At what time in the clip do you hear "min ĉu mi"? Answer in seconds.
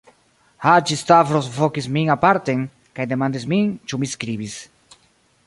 3.53-4.11